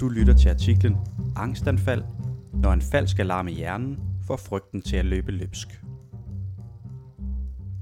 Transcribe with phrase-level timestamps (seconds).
[0.00, 0.96] Du lytter til artiklen
[1.36, 2.04] Angstanfald,
[2.52, 5.68] når en falsk alarm i hjernen får frygten til at løbe løbsk.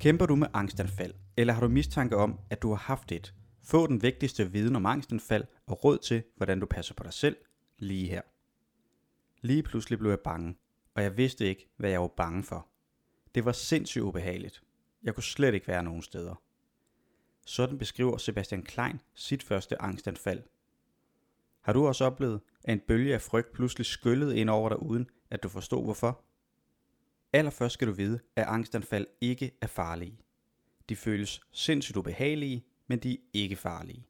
[0.00, 3.34] Kæmper du med angstanfald, eller har du mistanke om, at du har haft et?
[3.64, 7.36] Få den vigtigste viden om angstanfald og råd til, hvordan du passer på dig selv,
[7.78, 8.22] lige her.
[9.42, 10.56] Lige pludselig blev jeg bange,
[10.94, 12.66] og jeg vidste ikke, hvad jeg var bange for.
[13.34, 14.62] Det var sindssygt ubehageligt.
[15.02, 16.34] Jeg kunne slet ikke være nogen steder.
[17.48, 20.42] Sådan beskriver Sebastian Klein sit første angstanfald.
[21.60, 25.10] Har du også oplevet, at en bølge af frygt pludselig skyllede ind over dig, uden
[25.30, 26.24] at du forstod hvorfor?
[27.32, 30.18] Allerførst skal du vide, at angstanfald ikke er farlige.
[30.88, 34.06] De føles sindssygt ubehagelige, men de er ikke farlige.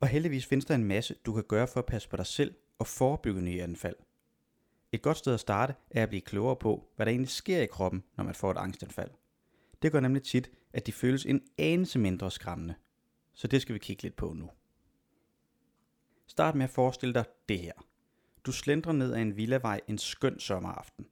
[0.00, 2.54] Og heldigvis findes der en masse, du kan gøre for at passe på dig selv
[2.78, 3.96] og forebygge nye anfald.
[4.92, 7.66] Et godt sted at starte er at blive klogere på, hvad der egentlig sker i
[7.66, 9.10] kroppen, når man får et angstanfald.
[9.82, 12.74] Det gør nemlig tit, at de føles en anelse mindre skræmmende.
[13.32, 14.50] Så det skal vi kigge lidt på nu.
[16.26, 17.72] Start med at forestille dig det her.
[18.44, 21.06] Du slendrer ned ad en villavej en skøn sommeraften.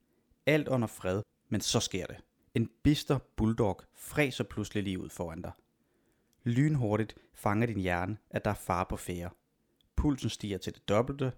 [0.45, 2.17] Alt under fred, men så sker det.
[2.53, 5.51] En bister bulldog fræser pludselig lige ud foran dig.
[6.43, 9.29] Lynhurtigt fanger din hjerne, at der er far på fære.
[9.95, 11.31] Pulsen stiger til det dobbelte,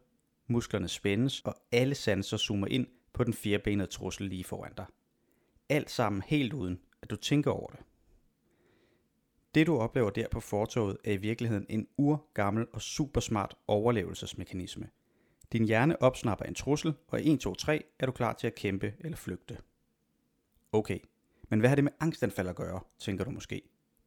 [0.48, 4.86] musklerne spændes, og alle sanser zoomer ind på den firebenede trussel lige foran dig.
[5.70, 7.80] Alt sammen helt uden, at du tænker over det.
[9.56, 14.90] Det du oplever der på fortoget er i virkeligheden en urgammel og supersmart overlevelsesmekanisme.
[15.52, 18.56] Din hjerne opsnapper en trussel, og i 1, 2, 3 er du klar til at
[18.56, 19.58] kæmpe eller flygte.
[20.72, 21.00] Okay,
[21.50, 23.62] men hvad har det med angstanfald at gøre, tænker du måske?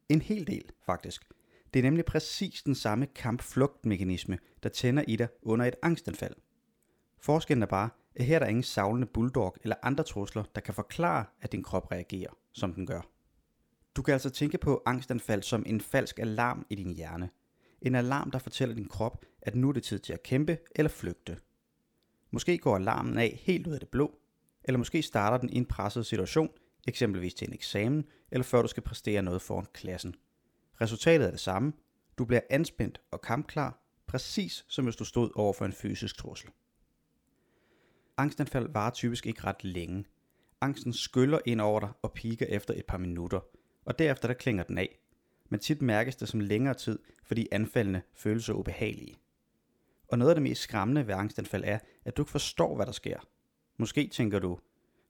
[0.09, 1.27] En hel del, faktisk.
[1.73, 6.35] Det er nemlig præcis den samme kamp-flugt-mekanisme, der tænder i dig under et angstanfald.
[7.19, 10.73] Forskellen er bare, at her er der ingen savlende bulldog eller andre trusler, der kan
[10.73, 13.14] forklare, at din krop reagerer, som den gør.
[13.95, 17.29] Du kan altså tænke på angstanfald som en falsk alarm i din hjerne.
[17.81, 20.89] En alarm, der fortæller din krop, at nu er det tid til at kæmpe eller
[20.89, 21.37] flygte.
[22.31, 24.19] Måske går alarmen af helt ud af det blå,
[24.63, 26.49] eller måske starter den i en presset situation,
[26.87, 30.15] eksempelvis til en eksamen, eller før du skal præstere noget foran klassen.
[30.81, 31.73] Resultatet er det samme.
[32.17, 36.49] Du bliver anspændt og kampklar, præcis som hvis du stod over for en fysisk trussel.
[38.17, 40.05] Angstanfald varer typisk ikke ret længe.
[40.61, 43.39] Angsten skyller ind over dig og piker efter et par minutter,
[43.85, 44.99] og derefter der klinger den af.
[45.49, 49.15] Men tit mærkes det som længere tid, fordi anfaldene føles så ubehagelige.
[50.07, 52.91] Og noget af det mest skræmmende ved angstanfald er, at du ikke forstår, hvad der
[52.91, 53.19] sker.
[53.77, 54.59] Måske tænker du,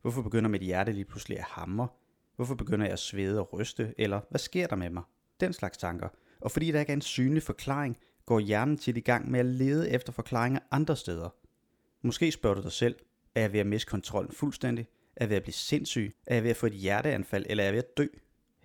[0.01, 1.87] hvorfor begynder mit hjerte lige pludselig at hamre?
[2.35, 3.93] Hvorfor begynder jeg at svede og ryste?
[3.97, 5.03] Eller hvad sker der med mig?
[5.39, 6.07] Den slags tanker.
[6.41, 9.45] Og fordi der ikke er en synlig forklaring, går hjernen tit i gang med at
[9.45, 11.29] lede efter forklaringer andre steder.
[12.01, 12.95] Måske spørger du dig selv,
[13.35, 14.87] er jeg ved at miste kontrollen fuldstændig?
[15.15, 16.15] Er jeg ved at blive sindssyg?
[16.27, 17.45] Er jeg ved at få et hjerteanfald?
[17.49, 18.05] Eller er jeg ved at dø?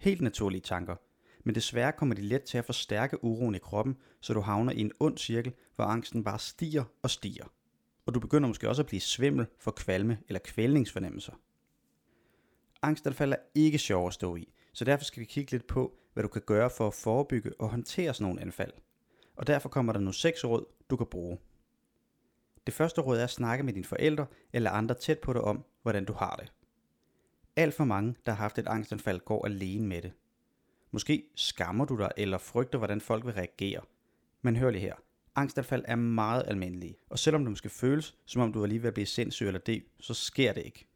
[0.01, 0.97] Helt naturlige tanker.
[1.45, 4.81] Men desværre kommer de let til at forstærke uroen i kroppen, så du havner i
[4.81, 7.45] en ond cirkel, hvor angsten bare stiger og stiger.
[8.07, 11.33] Og du begynder måske også at blive svimmel for kvalme eller kvælningsfornemmelser.
[12.83, 16.23] Angstanfald er ikke sjov at stå i, så derfor skal vi kigge lidt på, hvad
[16.23, 18.73] du kan gøre for at forebygge og håndtere sådan nogle anfald.
[19.37, 21.39] Og derfor kommer der nu seks råd, du kan bruge.
[22.67, 25.65] Det første råd er at snakke med dine forældre eller andre tæt på dig om,
[25.83, 26.53] hvordan du har det.
[27.61, 30.13] Alt for mange, der har haft et angstanfald, går alene med det.
[30.91, 33.81] Måske skammer du dig eller frygter, hvordan folk vil reagere.
[34.43, 34.95] Men hør lige her.
[35.35, 38.89] Angstanfald er meget almindelige, og selvom det måske føles, som om du er lige ved
[38.89, 40.87] at blive sindssyg eller det, så sker det ikke.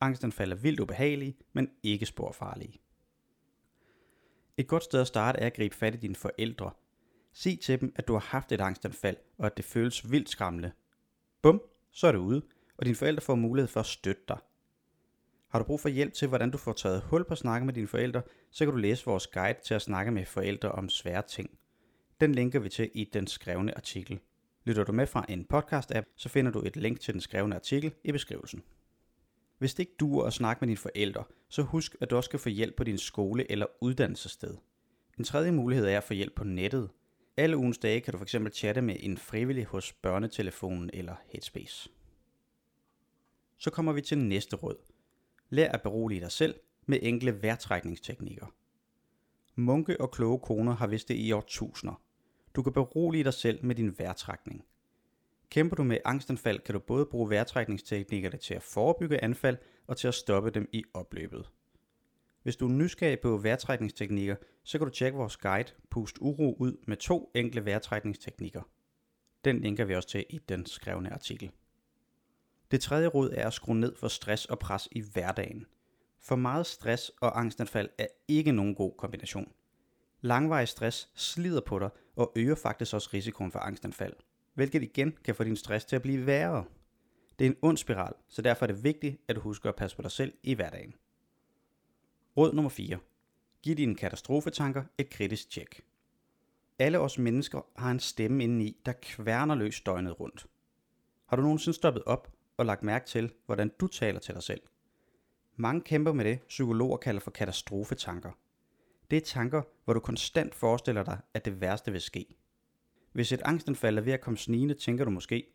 [0.00, 2.80] Angstanfald er vildt ubehagelige, men ikke sporfarlige.
[4.56, 6.70] Et godt sted at starte er at gribe fat i dine forældre.
[7.32, 10.72] Sig til dem, at du har haft et angstanfald, og at det føles vildt skræmmende.
[11.42, 12.42] Bum, så er det ude,
[12.76, 14.38] og dine forældre får mulighed for at støtte dig.
[15.48, 17.74] Har du brug for hjælp til, hvordan du får taget hul på at snakke med
[17.74, 21.22] dine forældre, så kan du læse vores guide til at snakke med forældre om svære
[21.22, 21.58] ting.
[22.20, 24.20] Den linker vi til i den skrevne artikel.
[24.64, 27.94] Lytter du med fra en podcast-app, så finder du et link til den skrevne artikel
[28.04, 28.62] i beskrivelsen.
[29.58, 32.40] Hvis det ikke duer at snakke med dine forældre, så husk, at du også kan
[32.40, 34.56] få hjælp på din skole eller uddannelsessted.
[35.18, 36.90] En tredje mulighed er at få hjælp på nettet.
[37.36, 41.90] Alle ugens dage kan du fx chatte med en frivillig hos børnetelefonen eller Headspace.
[43.58, 44.76] Så kommer vi til næste råd.
[45.50, 46.54] Lær at berolige dig selv
[46.86, 48.46] med enkle vejrtrækningsteknikker.
[49.54, 52.02] Munke og kloge koner har vidst det i årtusinder.
[52.54, 54.64] Du kan berolige dig selv med din vejrtrækning.
[55.50, 59.56] Kæmper du med angstanfald, kan du både bruge vejrtrækningsteknikkerne til at forebygge anfald
[59.86, 61.50] og til at stoppe dem i opløbet.
[62.42, 66.76] Hvis du er nysgerrig på vejrtrækningsteknikker, så kan du tjekke vores guide Pust Uro ud
[66.86, 68.62] med to enkle vejrtrækningsteknikker.
[69.44, 71.50] Den linker vi også til i den skrevne artikel.
[72.70, 75.66] Det tredje råd er at skrue ned for stress og pres i hverdagen.
[76.20, 79.52] For meget stress og angstanfald er ikke nogen god kombination.
[80.20, 84.12] Langvarig stress slider på dig og øger faktisk også risikoen for angstanfald,
[84.54, 86.64] hvilket igen kan få din stress til at blive værre.
[87.38, 89.96] Det er en ond spiral, så derfor er det vigtigt, at du husker at passe
[89.96, 90.94] på dig selv i hverdagen.
[92.36, 92.98] Råd nummer 4.
[93.62, 95.80] Giv dine katastrofetanker et kritisk tjek.
[96.78, 100.46] Alle os mennesker har en stemme indeni, der kværner løs døgnet rundt.
[101.26, 104.60] Har du nogensinde stoppet op og lagt mærke til, hvordan du taler til dig selv?
[105.56, 108.30] Mange kæmper med det, psykologer kalder for katastrofetanker.
[109.10, 112.26] Det er tanker, hvor du konstant forestiller dig, at det værste vil ske.
[113.12, 115.46] Hvis et angstanfald er ved at komme snigende, tænker du måske,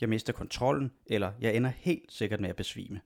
[0.00, 3.00] jeg mister kontrollen, eller jeg ender helt sikkert med at besvime.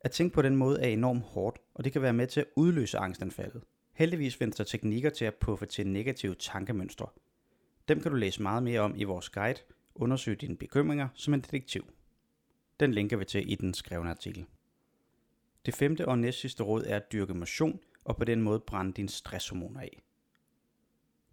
[0.00, 2.46] At tænke på den måde er enormt hårdt, og det kan være med til at
[2.56, 3.62] udløse angstanfaldet.
[3.92, 7.06] Heldigvis findes der teknikker til at puffe til negative tankemønstre.
[7.88, 9.60] Dem kan du læse meget mere om i vores guide,
[9.98, 11.86] Undersøg dine bekymringer som en detektiv.
[12.80, 14.46] Den linker vi til i den skrevne artikel.
[15.66, 19.08] Det femte og næstsidste råd er at dyrke motion og på den måde brænde dine
[19.08, 20.02] stresshormoner af.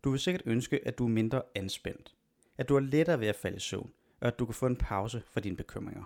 [0.03, 2.15] Du vil sikkert ønske, at du er mindre anspændt,
[2.57, 3.91] at du er lettere ved at falde i søvn,
[4.21, 6.03] og at du kan få en pause for dine bekymringer.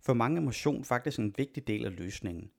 [0.00, 2.50] For mange er motion faktisk en vigtig del af løsningen.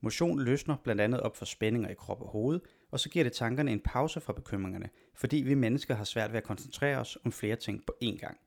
[0.00, 2.60] Motion løsner blandt andet op for spændinger i krop og hoved,
[2.90, 6.38] og så giver det tankerne en pause fra bekymringerne, fordi vi mennesker har svært ved
[6.38, 8.38] at koncentrere os om flere ting på én gang.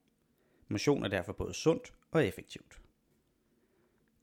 [0.67, 2.81] Motion er derfor både sundt og effektivt.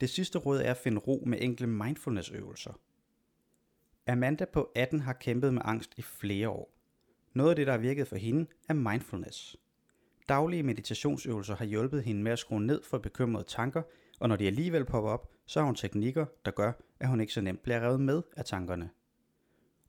[0.00, 2.80] Det sidste råd er at finde ro med enkle mindfulness-øvelser.
[4.06, 6.74] Amanda på 18 har kæmpet med angst i flere år.
[7.34, 9.56] Noget af det, der har virket for hende, er mindfulness.
[10.28, 13.82] Daglige meditationsøvelser har hjulpet hende med at skrue ned for bekymrede tanker,
[14.20, 17.32] og når de alligevel popper op, så har hun teknikker, der gør, at hun ikke
[17.32, 18.90] så nemt bliver revet med af tankerne.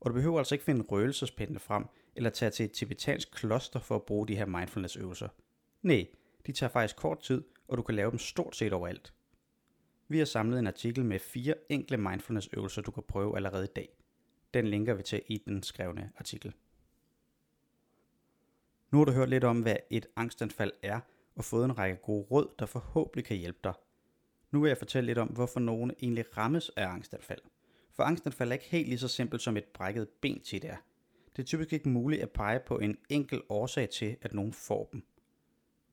[0.00, 1.84] Og du behøver altså ikke finde røgelsespændene frem,
[2.16, 5.28] eller tage til et tibetansk kloster for at bruge de her mindfulness-øvelser.
[5.82, 6.06] Nej,
[6.46, 9.12] de tager faktisk kort tid, og du kan lave dem stort set overalt.
[10.08, 13.88] Vi har samlet en artikel med fire enkle mindfulness-øvelser, du kan prøve allerede i dag.
[14.54, 16.54] Den linker vi til i den skrevne artikel.
[18.90, 21.00] Nu har du hørt lidt om, hvad et angstanfald er,
[21.36, 23.74] og fået en række gode råd, der forhåbentlig kan hjælpe dig.
[24.50, 27.40] Nu vil jeg fortælle lidt om, hvorfor nogen egentlig rammes af angstanfald.
[27.94, 30.76] For angstanfald er ikke helt lige så simpelt som et brækket ben til er.
[31.36, 34.88] Det er typisk ikke muligt at pege på en enkel årsag til, at nogen får
[34.92, 35.02] dem.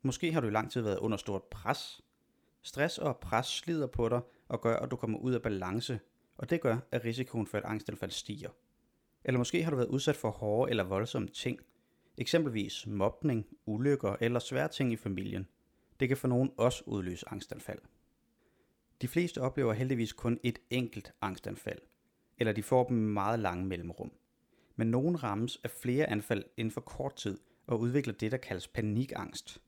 [0.02, 2.02] Måske har du i lang tid været under stort pres.
[2.64, 6.00] Stress og pres slider på dig og gør, at du kommer ud af balance,
[6.38, 8.50] og det gør, at risikoen for et angstanfald stiger.
[9.24, 11.60] Eller måske har du været udsat for hårde eller voldsomme ting,
[12.18, 15.48] eksempelvis mobning, ulykker eller svære ting i familien.
[16.00, 17.80] Det kan for nogen også udløse angstanfald.
[19.02, 21.80] De fleste oplever heldigvis kun et enkelt angstanfald,
[22.38, 24.12] eller de får dem med meget lange mellemrum.
[24.76, 28.68] Men nogen rammes af flere anfald inden for kort tid og udvikler det, der kaldes
[28.68, 29.62] panikangst.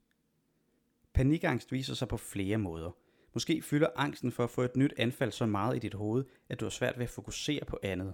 [1.15, 2.91] Panikangst viser sig på flere måder.
[3.33, 6.59] Måske fylder angsten for at få et nyt anfald så meget i dit hoved, at
[6.59, 8.13] du har svært ved at fokusere på andet.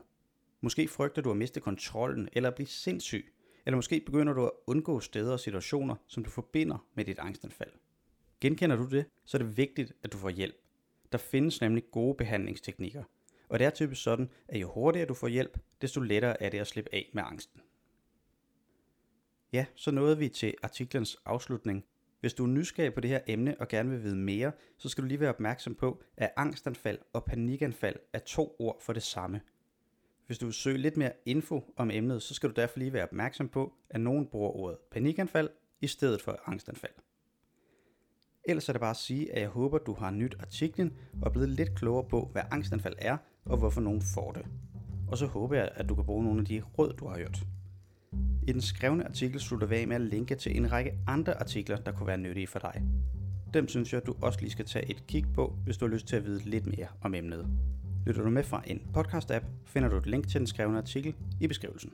[0.61, 3.33] Måske frygter du at miste kontrollen eller at blive sindssyg,
[3.65, 7.71] eller måske begynder du at undgå steder og situationer, som du forbinder med dit angstanfald.
[8.41, 10.55] Genkender du det, så er det vigtigt, at du får hjælp.
[11.11, 13.03] Der findes nemlig gode behandlingsteknikker,
[13.49, 16.59] og det er typisk sådan, at jo hurtigere du får hjælp, desto lettere er det
[16.59, 17.61] at slippe af med angsten.
[19.53, 21.85] Ja, så nåede vi til artiklens afslutning,
[22.21, 25.01] hvis du er nysgerrig på det her emne og gerne vil vide mere, så skal
[25.01, 29.41] du lige være opmærksom på, at angstanfald og panikanfald er to ord for det samme.
[30.27, 33.03] Hvis du vil søge lidt mere info om emnet, så skal du derfor lige være
[33.03, 35.49] opmærksom på, at nogen bruger ordet panikanfald
[35.81, 36.93] i stedet for angstanfald.
[38.43, 41.31] Ellers er det bare at sige, at jeg håber, du har nyt artiklen og er
[41.31, 44.45] blevet lidt klogere på, hvad angstanfald er og hvorfor nogen får det.
[45.07, 47.45] Og så håber jeg, at du kan bruge nogle af de råd, du har hørt.
[48.51, 51.77] I den skrevne artikel slutter vi af med at linke til en række andre artikler,
[51.77, 52.81] der kunne være nyttige for dig.
[53.53, 56.07] Dem synes jeg, du også lige skal tage et kig på, hvis du har lyst
[56.07, 57.47] til at vide lidt mere om emnet.
[58.07, 61.47] Lytter du med fra en podcast-app, finder du et link til den skrevne artikel i
[61.47, 61.91] beskrivelsen.